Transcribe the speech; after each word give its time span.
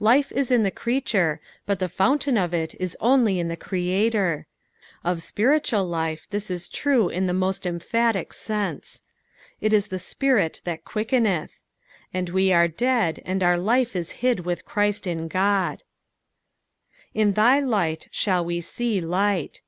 Life 0.00 0.32
ie 0.34 0.54
in 0.54 0.62
the 0.62 0.70
creature, 0.70 1.38
but 1.66 1.80
the 1.80 1.88
fountain 1.90 2.38
of 2.38 2.54
it 2.54 2.74
is 2.80 2.96
only 2.98 3.38
in 3.38 3.48
the 3.48 3.58
Creator. 3.58 4.46
Of 5.04 5.22
spiritual 5.22 5.84
life, 5.84 6.26
this 6.30 6.50
is 6.50 6.66
true 6.66 7.10
in 7.10 7.26
the 7.26 7.34
most 7.34 7.66
emphatic 7.66 8.32
sense;" 8.32 9.02
it 9.60 9.74
is 9.74 9.88
the 9.88 9.98
Spirit 9.98 10.62
that 10.64 10.86
quickeneth,"" 10.86 11.60
and 12.14 12.30
we 12.30 12.54
are 12.54 12.68
dead, 12.68 13.20
and 13.26 13.42
DDT 13.42 13.62
life 13.66 13.94
is 13.94 14.12
hid 14.24 14.46
with 14.46 14.64
Christ 14.64 15.06
in 15.06 15.28
God," 15.28 15.82
"In 17.22 17.34
Ay 17.38 17.60
light 17.60 18.08
^aU 18.14 18.46
vie 18.46 18.60
te» 18.66 19.02
light." 19.02 19.60